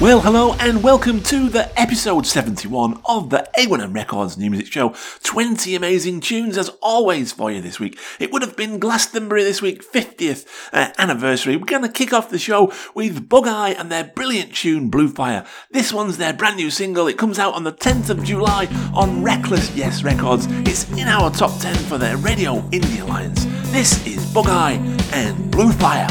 [0.00, 4.92] Well, hello and welcome to the episode 71 of the A1M Records New Music Show.
[5.22, 7.98] 20 amazing tunes as always for you this week.
[8.18, 11.56] It would have been Glastonbury this week, 50th uh, anniversary.
[11.56, 15.08] We're going to kick off the show with Bug Eye and their brilliant tune Blue
[15.08, 15.46] Fire.
[15.70, 17.06] This one's their brand new single.
[17.06, 20.48] It comes out on the 10th of July on Reckless Yes Records.
[20.68, 23.44] It's in our top 10 for their Radio Indie Alliance.
[23.70, 24.74] This is Bug Eye
[25.12, 26.08] and Blue Fire.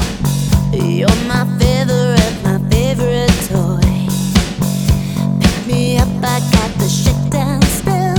[0.71, 3.62] You're my favorite, my favorite toy.
[6.23, 8.15] Got the shit down still.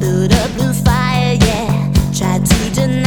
[0.00, 1.92] Blue fire, yeah.
[2.12, 3.03] To deny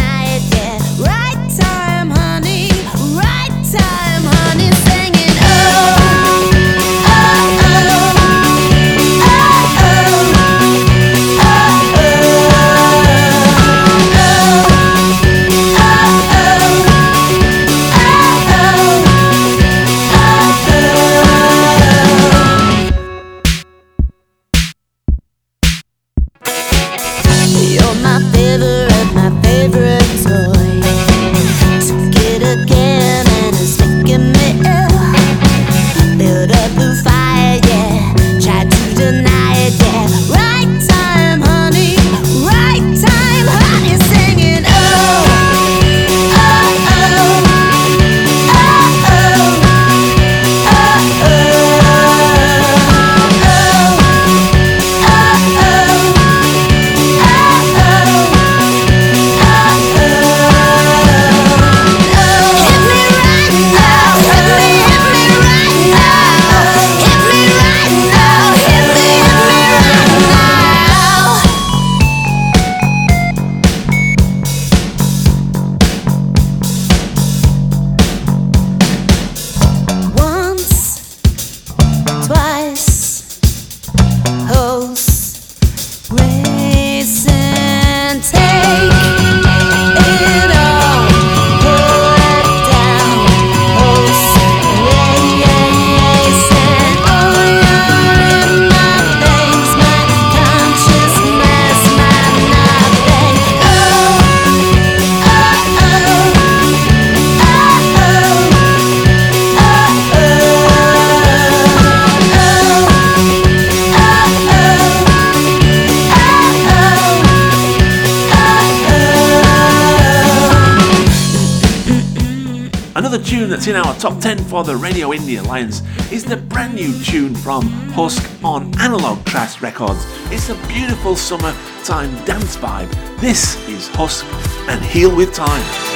[124.88, 125.82] Radio Indie Alliance
[126.14, 130.06] is the brand new tune from Husk on Analog Trash Records.
[130.32, 132.90] It's a beautiful summertime dance vibe.
[133.20, 134.26] This is Husk
[134.70, 135.87] and Heal with Time.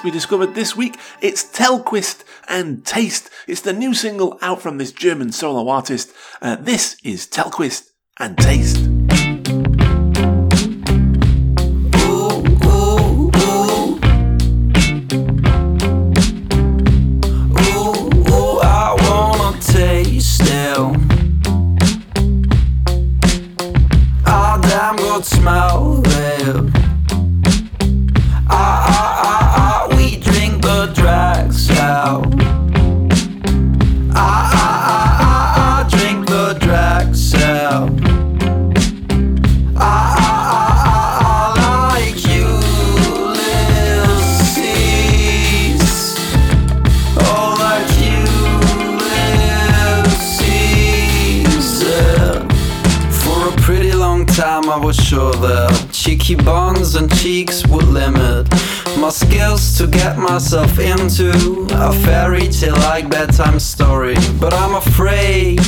[0.00, 0.98] artist we discovered this week.
[1.20, 3.28] It's Telquist and Taste.
[3.46, 6.12] It's the new single out from this German solo artist.
[6.40, 8.89] Uh, this is Telquist and Taste.
[60.40, 61.30] myself into
[61.72, 65.60] a fairy tale like bedtime story, but I'm afraid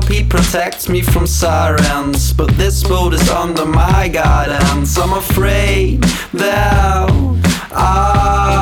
[0.00, 2.32] hope he protects me from sirens.
[2.32, 4.96] But this boat is under my guidance.
[4.96, 6.02] I'm afraid
[6.32, 7.10] that
[7.72, 8.57] I.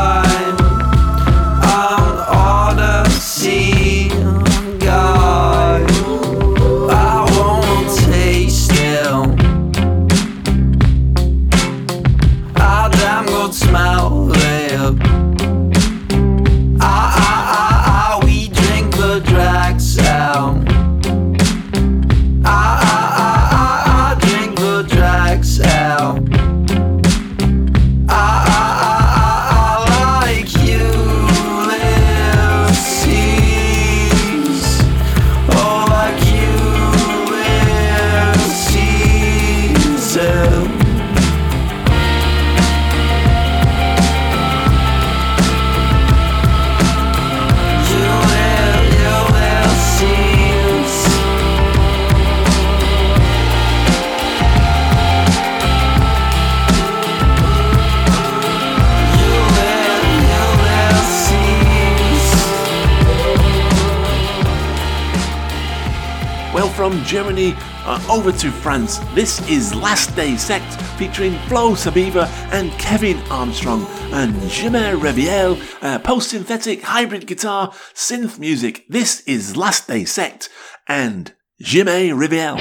[68.08, 68.98] over to France.
[69.14, 75.56] This is Last Day Sect featuring Flo Sabeva and Kevin Armstrong and Je Me Reveille,
[76.00, 78.84] post synthetic hybrid guitar synth music.
[78.88, 80.48] This is Last Day Sect
[80.86, 82.58] and Je Me Reveille.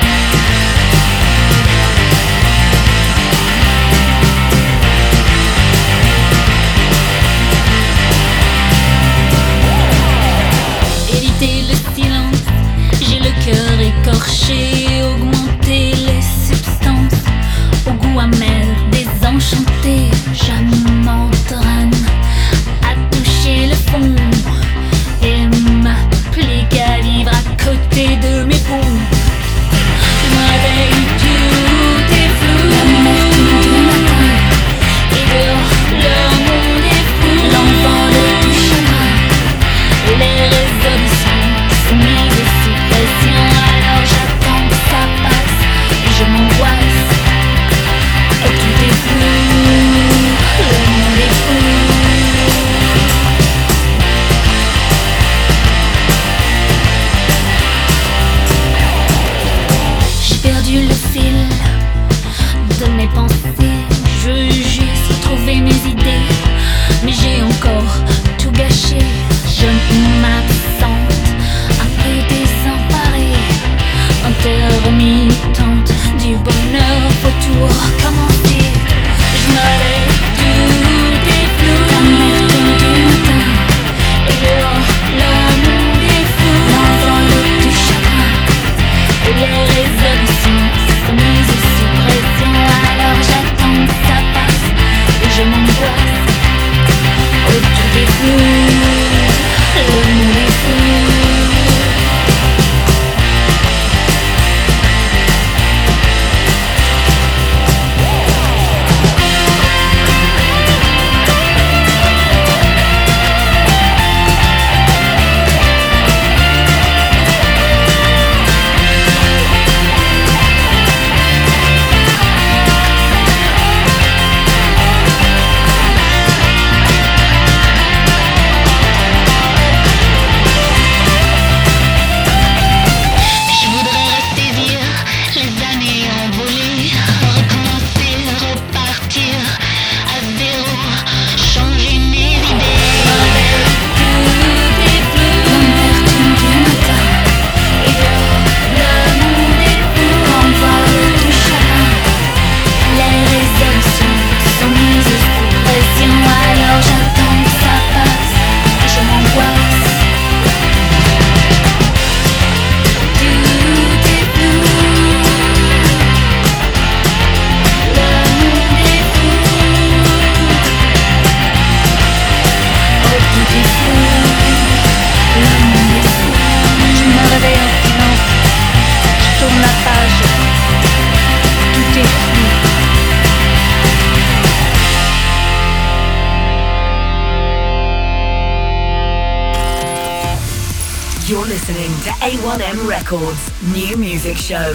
[193.06, 194.74] Records New Music Show.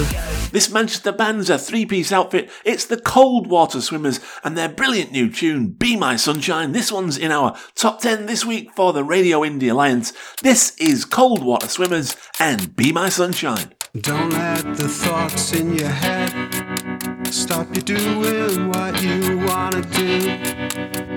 [0.53, 2.49] This Manchester band's a three piece outfit.
[2.65, 6.71] It's the Cold Water Swimmers and their brilliant new tune, Be My Sunshine.
[6.71, 10.13] This one's in our top 10 this week for the Radio Indie Alliance.
[10.43, 13.73] This is Cold Water Swimmers and Be My Sunshine.
[13.99, 21.10] Don't let the thoughts in your head stop you doing what you wanna do.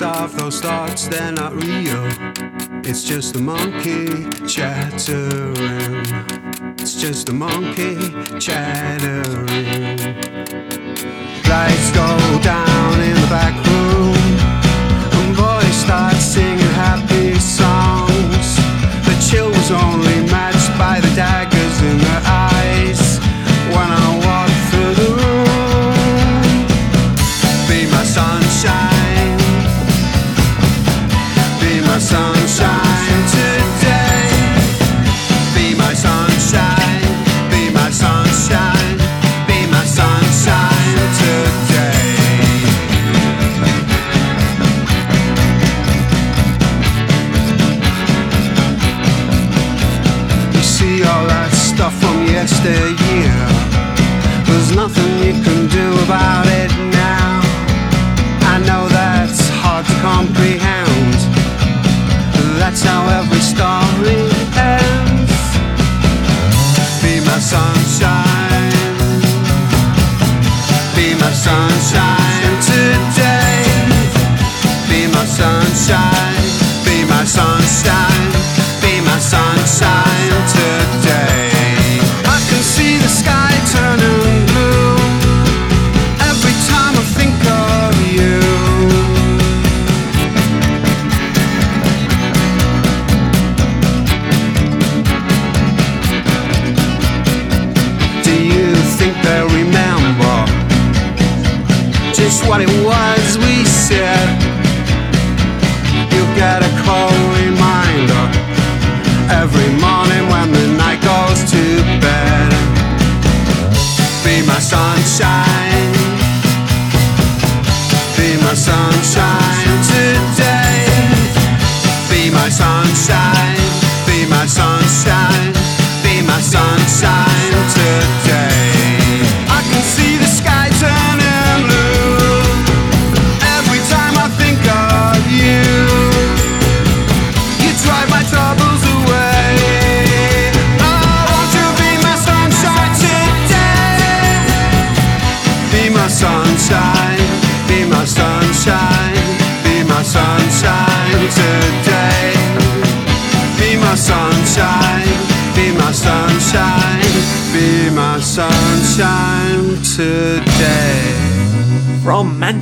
[0.00, 2.08] Of those thoughts, they're not real.
[2.82, 6.04] It's just a monkey chattering.
[6.78, 7.96] It's just a monkey
[8.40, 9.46] chattering.
[11.48, 12.08] Lights go
[12.42, 14.16] down in the back room,
[15.18, 18.56] and boys start singing happy songs.
[19.06, 20.11] The chill was only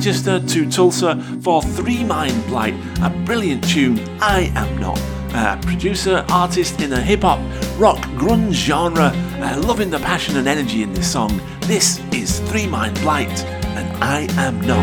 [0.01, 4.99] Manchester to Tulsa for Three Mind Blight, a brilliant tune, I Am Not.
[5.35, 7.39] A producer, artist in a hip hop,
[7.77, 11.39] rock, grunge genre, uh, loving the passion and energy in this song.
[11.67, 13.45] This is Three Mind Blight,
[13.77, 14.79] and I Am Not.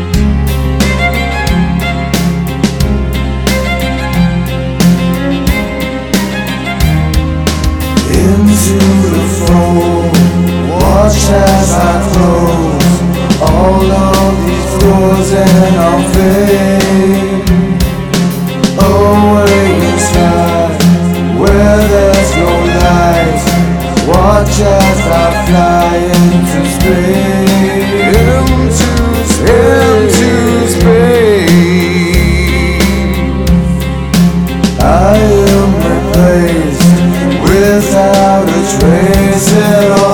[8.07, 8.79] into
[9.11, 10.15] the fold.
[10.69, 12.68] Watch as I close
[13.59, 17.49] all of these doors and I'll fade
[18.79, 20.75] away inside
[21.39, 23.41] where there's no light.
[24.07, 27.53] Watch as I fly into space,
[28.15, 28.91] into
[29.33, 30.33] space, into
[30.75, 31.59] space.
[34.81, 35.17] I
[35.53, 36.91] am replaced
[37.43, 40.08] without a trace at all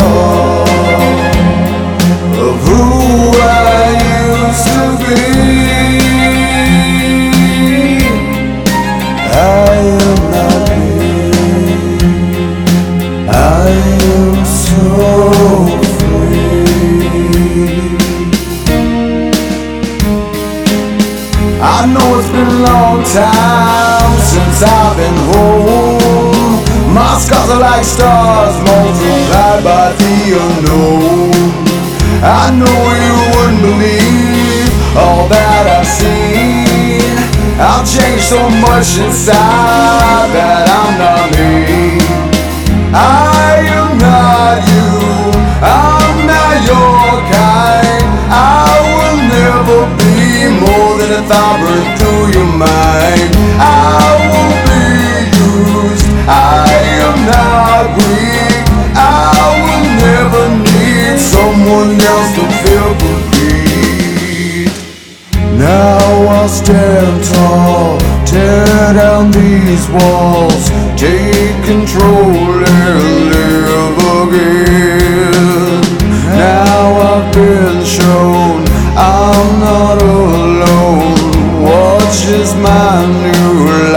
[27.86, 31.32] stars multiplied by the unknown.
[32.26, 37.14] I know you wouldn't believe all that I've seen.
[37.62, 42.02] I've changed so much inside that I'm not me.
[42.92, 44.92] I am not you.
[45.62, 48.08] I'm not your kind.
[48.34, 51.62] I will never be more than a thought
[51.98, 53.35] through your mind.
[61.66, 63.16] Someone else to feel the.
[65.58, 75.82] Now I'll stand tall, tear down these walls, take control and live again.
[76.38, 78.66] Now I've been shown
[78.98, 81.16] I'm not alone.
[81.64, 83.95] Watch as my new life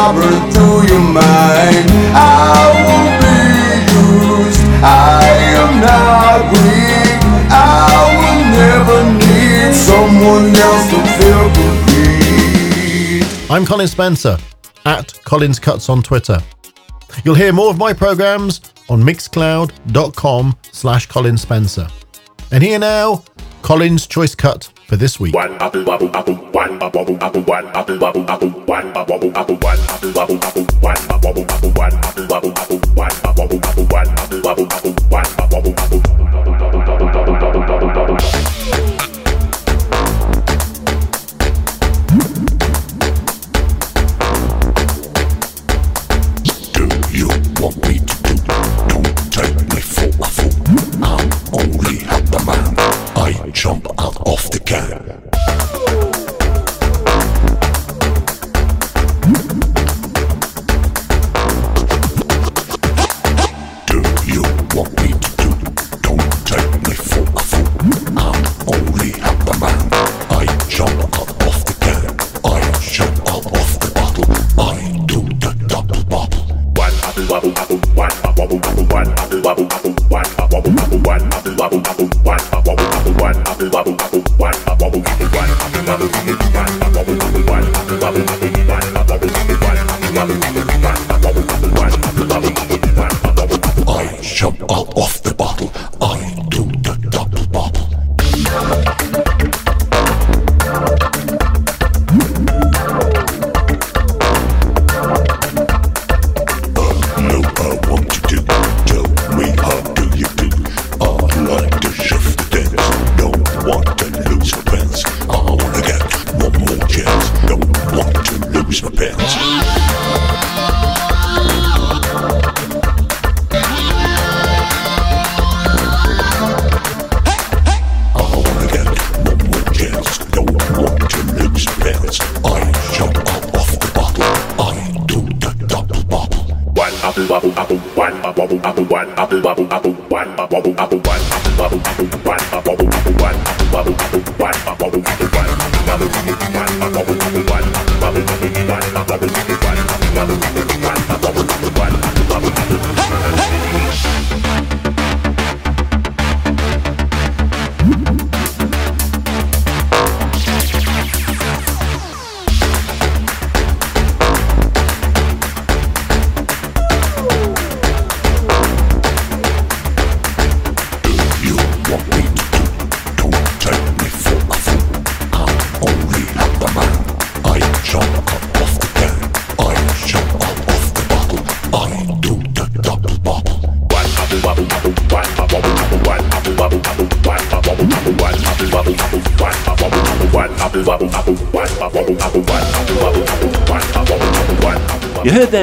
[0.00, 1.90] your mind.
[2.16, 3.36] I will be
[3.92, 4.60] used.
[4.82, 5.24] I
[5.60, 7.20] am not weak.
[7.50, 7.54] I
[8.20, 11.46] will never need someone else to feel
[11.86, 13.50] beat.
[13.50, 14.38] I'm Colin Spencer
[14.86, 16.38] at Colins Cuts on Twitter.
[17.24, 21.86] You'll hear more of my programs on mixcloud.com slash Colin Spencer.
[22.52, 23.22] And here now,
[23.62, 25.32] Colin's choice cut for this week.
[53.60, 55.29] Jump out of the can.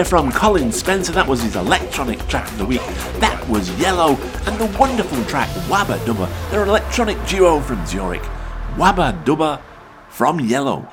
[0.07, 2.79] From Colin Spencer, that was his electronic track of the week.
[3.19, 4.11] That was Yello,
[4.47, 6.29] and the wonderful track Waba Duba.
[6.49, 8.21] They're an electronic duo from Zurich.
[8.77, 9.61] Waba Duba
[10.07, 10.89] from Yello.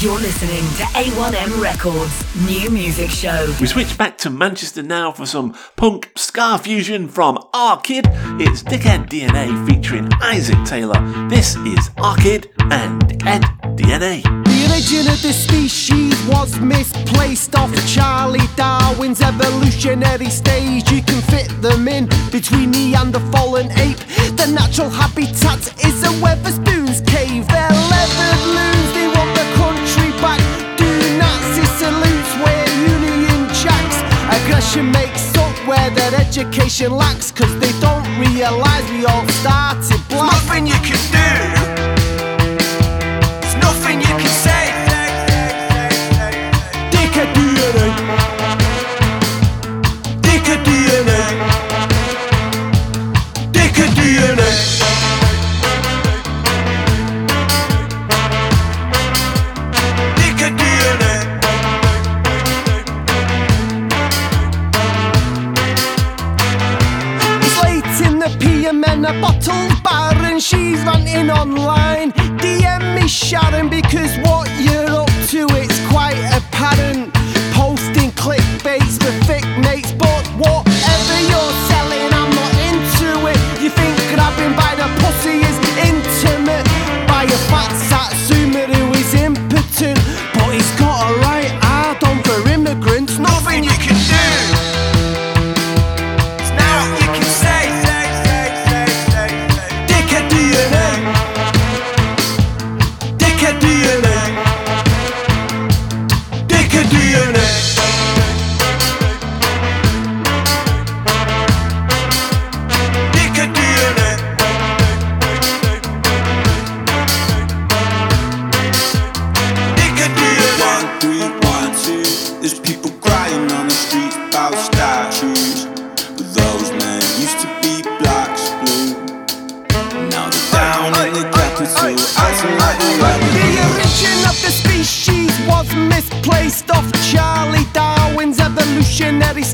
[0.00, 3.52] You're listening to A1M Records new music show.
[3.60, 8.04] We switch back to Manchester now for some punk ska fusion from ArGh Kid.
[8.40, 11.00] It's Dickhead DNA featuring Isaac Taylor.
[11.28, 13.42] This is ArGh Kid and Dickhead
[13.76, 14.43] DNA.
[14.74, 20.90] The origin of the species was misplaced off Charlie Darwin's evolutionary stage.
[20.90, 24.02] You can fit them in between Neanderthal and the fallen ape.
[24.34, 27.46] The natural habitat is a Wetherspoon's cave.
[27.46, 28.42] They're leathered
[28.98, 30.42] they want the country back.
[30.76, 30.90] Do
[31.22, 32.66] Nazi salutes, wear
[32.98, 34.02] Union Jacks.
[34.42, 37.30] Aggression makes up where their education lacks.
[37.30, 40.32] Cause they don't realise we all started black.
[40.32, 41.63] nothing you can do.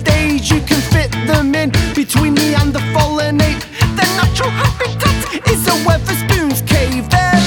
[0.01, 0.51] Stage.
[0.51, 3.63] You can fit them in between Neanderthal and the fallen ape.
[3.97, 5.19] Their natural habitat
[5.53, 7.05] is a Wetherspoon's cave.
[7.13, 7.41] They're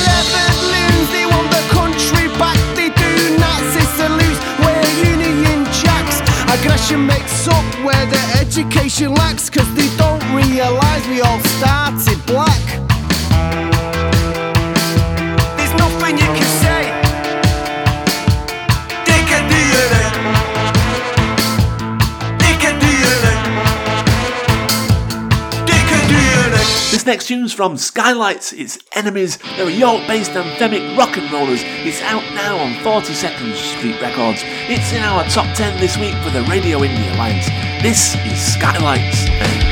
[0.74, 2.60] loons, they want the country back.
[2.78, 3.12] They do
[3.44, 4.82] Nazi salutes, wear
[5.14, 6.22] Union jacks.
[6.56, 11.40] Aggression makes up where their education lacks, cause they don't realise we all
[27.24, 29.38] next tune's from Skylights, it's Enemies.
[29.56, 31.62] They're a York based anthemic rock and rollers.
[31.64, 34.42] It's out now on 42nd Street Records.
[34.44, 37.48] It's in our top 10 this week for the Radio Indie Alliance.
[37.82, 39.63] This is Skylights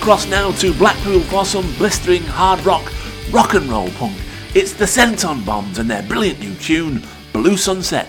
[0.00, 2.90] across now to Blackpool for some blistering hard rock,
[3.30, 4.16] rock and roll punk.
[4.54, 7.02] It's the Senton Bombs and their brilliant new tune,
[7.34, 8.08] Blue Sunset.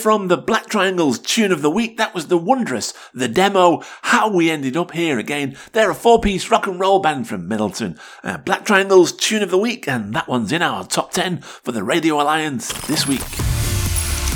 [0.00, 1.98] from the Black Triangles tune of the week.
[1.98, 5.56] That was the wondrous, the demo, how we ended up here again.
[5.72, 7.98] They're a four-piece rock and roll band from Middleton.
[8.24, 11.72] Uh, Black Triangles tune of the week, and that one's in our top 10 for
[11.72, 13.20] the Radio Alliance this week.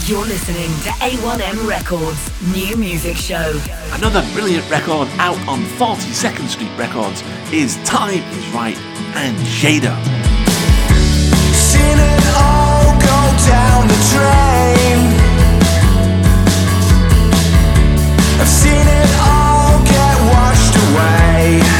[0.07, 3.59] You're listening to A1M Records New Music Show.
[3.93, 8.77] Another brilliant record out on 42nd Street Records is Time Is Right
[9.17, 9.97] and Shader.
[11.55, 15.14] Seen it all go down the drain.
[18.65, 21.74] Seen it all get washed away.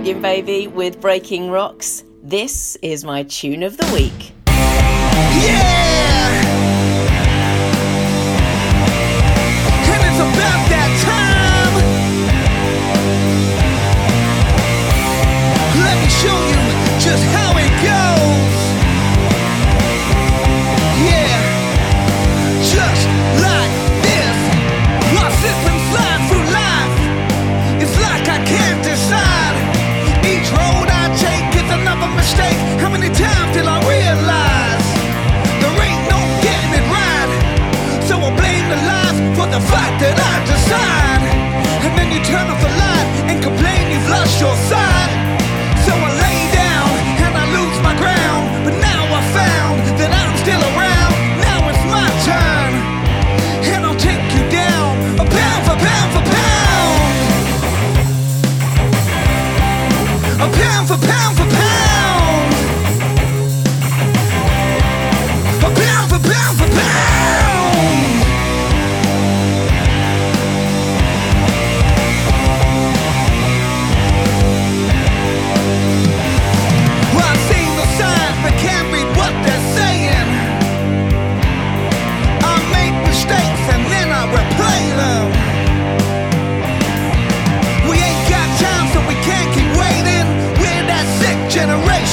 [0.00, 2.04] Baby with Breaking Rocks.
[2.22, 4.32] This is my tune of the week.
[4.46, 5.89] And
[40.00, 41.24] that I decide.
[41.84, 45.12] And then you turn off the light and complain you've lost your sight.
[45.84, 46.88] So I lay down
[47.20, 48.64] and I lose my ground.
[48.64, 51.12] But now I found that I'm still around.
[51.44, 52.72] Now it's my turn.
[53.76, 57.04] And I'll take you down a pound for pound for pound.
[60.40, 61.39] A pound for pound for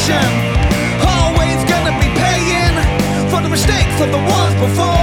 [0.10, 2.76] Always gonna be paying
[3.30, 4.97] for the mistakes of the ones before.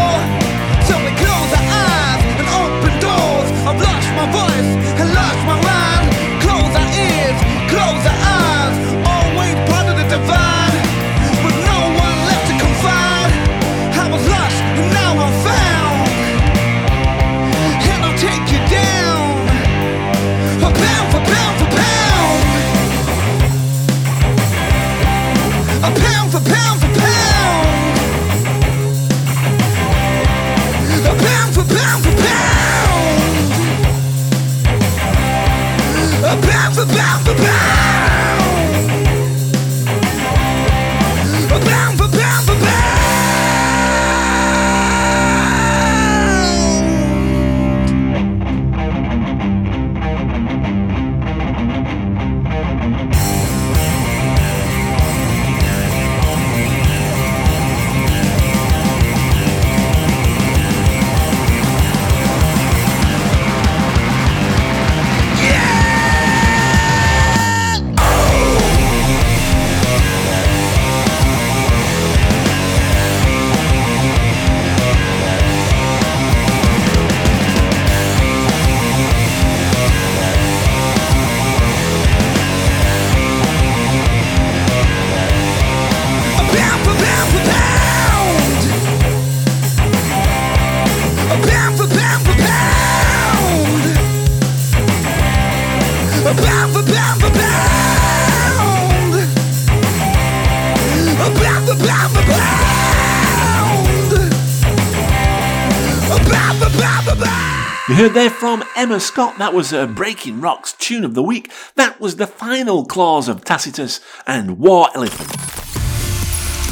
[108.95, 109.38] Emma Scott.
[109.38, 111.51] That was a Breaking Rocks tune of the week.
[111.74, 115.30] That was the final clause of Tacitus and War Elephant.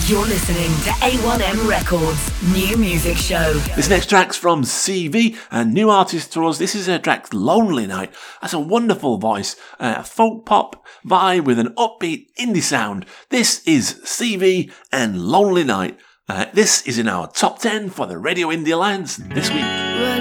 [0.08, 3.54] You're listening to A1M Records New Music Show.
[3.74, 6.58] This next track's from CeeV, a new artist to us.
[6.58, 8.14] This is her track Lonely Night.
[8.40, 13.04] That's a wonderful voice, a folk pop vibe with an upbeat indie sound.
[13.30, 15.98] This is CeeV and Lonely Night.
[16.28, 20.11] Uh, this is in our top 10 for the Radio Indie Alliance this week.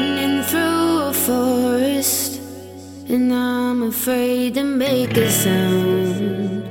[3.12, 6.64] And I'm afraid to make a sound.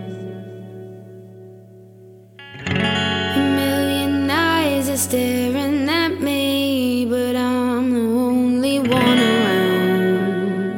[2.66, 10.70] A million eyes are staring at me, but I'm the only one around.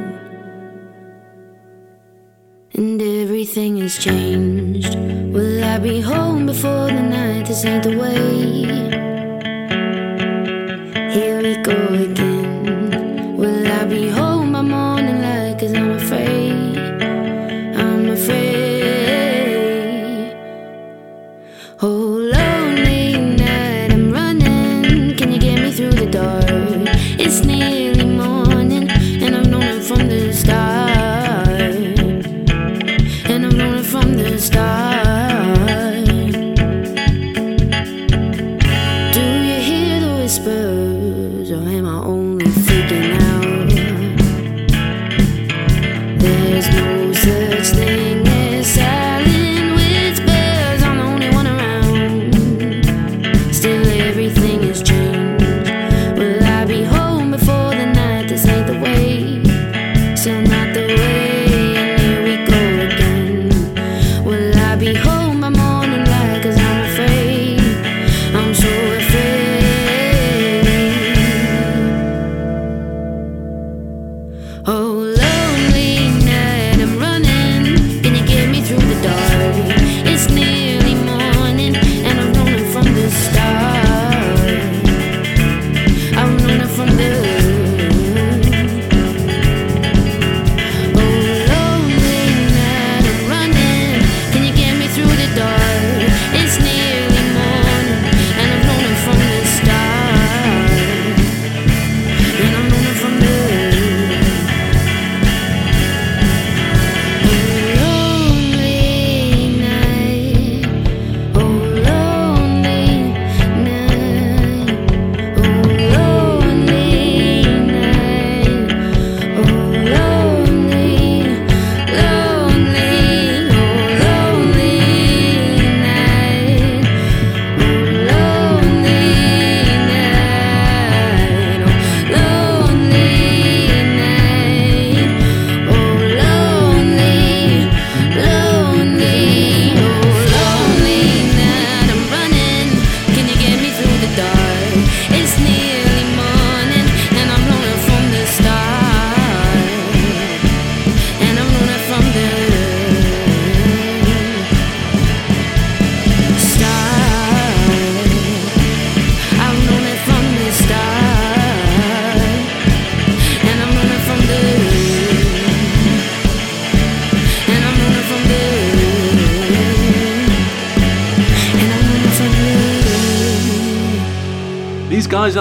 [2.74, 4.96] And everything has changed.
[5.32, 7.46] Will I be home before the night?
[7.46, 8.82] This ain't the way.
[11.14, 12.11] Here we go again.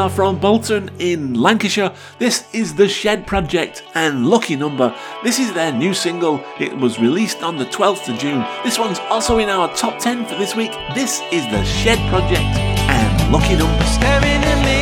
[0.01, 1.93] are from Bolton in Lancashire.
[2.17, 4.95] This is The Shed Project and Lucky Number.
[5.23, 6.43] This is their new single.
[6.59, 8.43] It was released on the 12th of June.
[8.63, 10.71] This one's also in our top 10 for this week.
[10.95, 13.85] This is The Shed Project and Lucky Number.
[13.85, 14.80] Staring at me.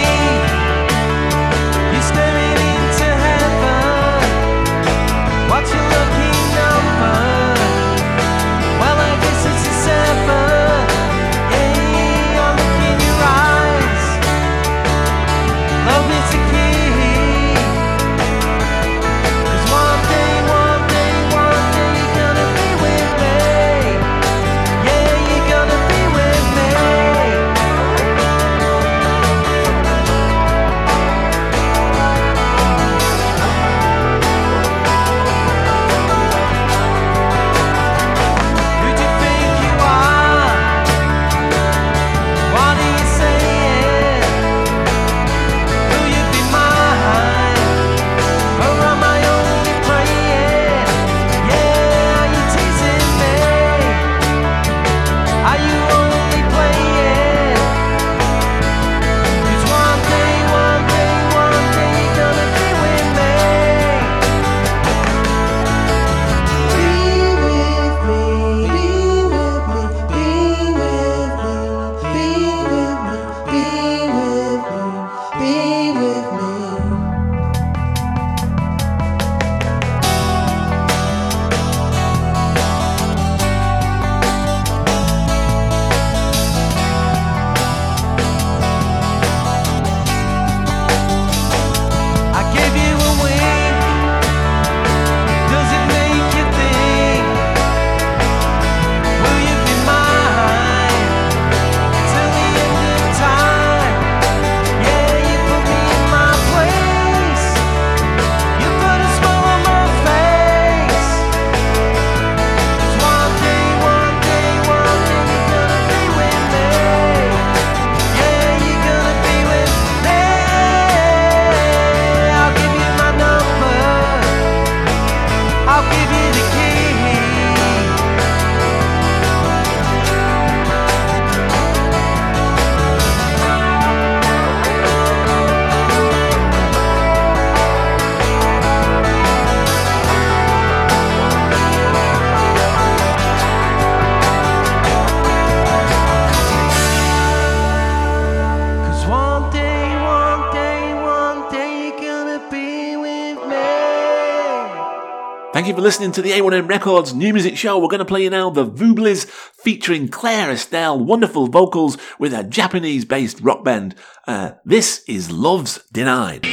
[155.69, 157.77] you for listening to the A1M Records new music show.
[157.77, 162.43] We're going to play you now the Voublys featuring Clare Estelle, wonderful vocals with a
[162.43, 163.93] Japanese based rock band.
[164.27, 166.45] Uh, this is Love's Denied.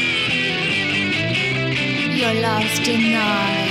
[2.15, 3.66] Your Love's Denied.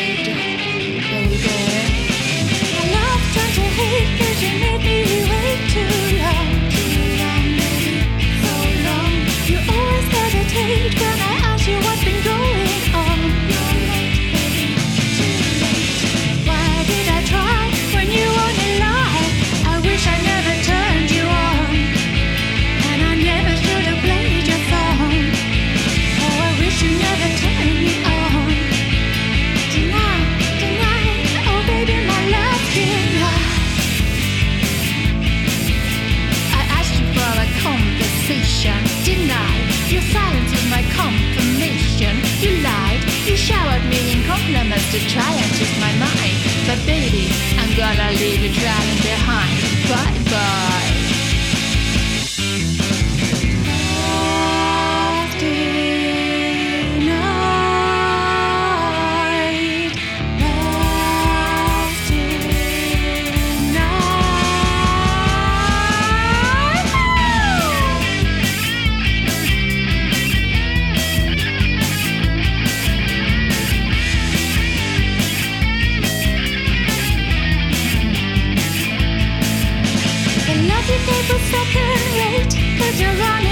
[82.77, 83.44] cause you're running.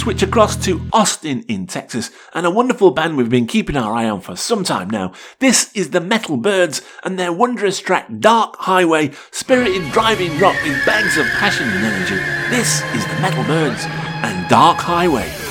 [0.00, 4.08] switch across to Austin in Texas, and a wonderful band we've been keeping our eye
[4.08, 5.12] on for some time now.
[5.40, 10.86] This is the Metal Byrds and their wondrous track Dark Highway, spirited driving rock with
[10.86, 12.16] bags of passion and energy.
[12.48, 13.84] This is the Metal Byrds
[14.24, 15.49] and Dark Highway.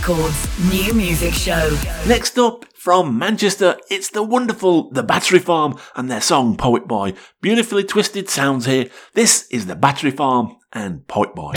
[0.00, 1.78] Records New Music Show.
[2.06, 7.12] Next up from Manchester, it's the wonderful The Battery Farm and their song Poet Boy.
[7.42, 8.88] Beautifully twisted sounds here.
[9.12, 11.52] This is The Battery Farm and Poet Boy.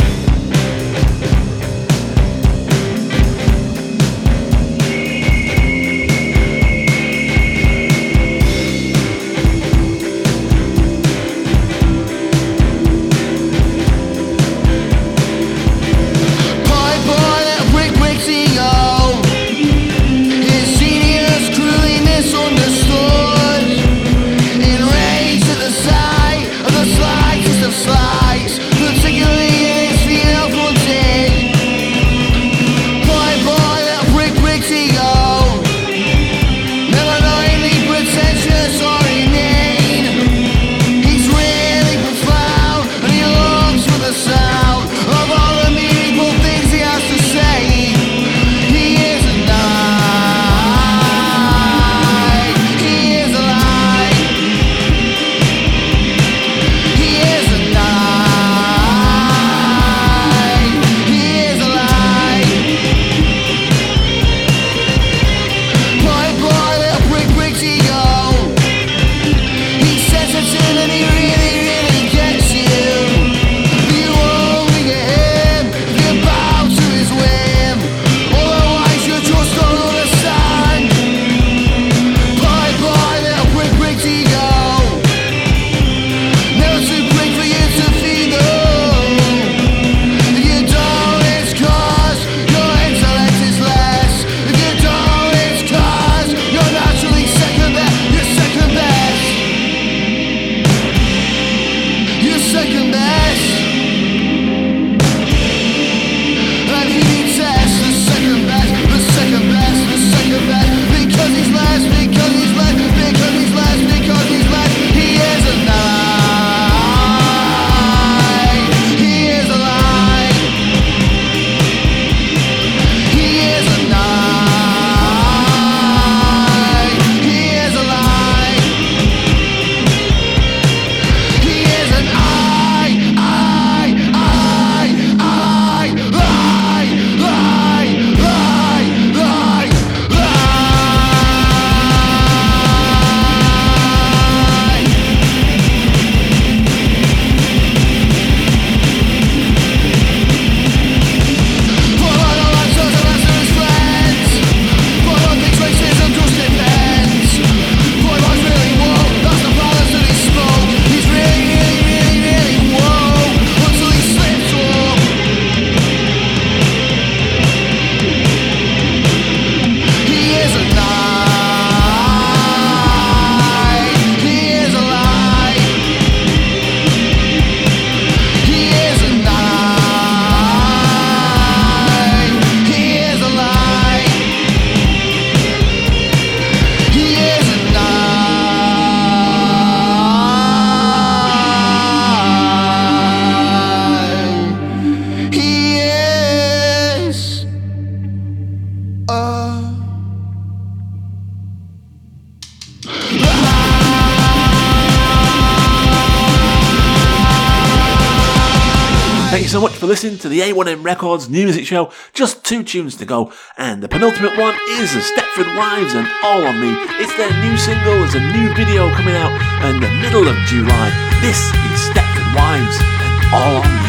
[209.34, 211.92] Thank you so much for listening to the A1M Records New Music Show.
[212.14, 216.46] Just two tunes to go, and the penultimate one is the Stepford Wives and All
[216.46, 216.70] on Me.
[217.02, 219.34] It's their new single, there's a new video coming out
[219.66, 220.92] in the middle of July.
[221.22, 223.83] This is Stepford Wives and All on Me.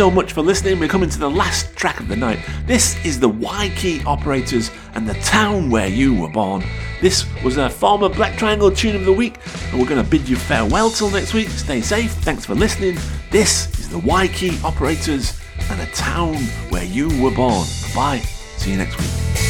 [0.00, 0.80] So much for listening.
[0.80, 2.38] We're coming to the last track of the night.
[2.64, 3.28] This is the
[3.76, 6.64] Key Operators and the town where you were born.
[7.02, 9.36] This was a former Black Triangle tune of the week,
[9.70, 11.50] and we're going to bid you farewell till next week.
[11.50, 12.12] Stay safe.
[12.12, 12.96] Thanks for listening.
[13.30, 14.00] This is the
[14.32, 15.38] Key Operators
[15.68, 16.36] and the town
[16.70, 17.66] where you were born.
[17.94, 18.22] Bye.
[18.56, 19.49] See you next week.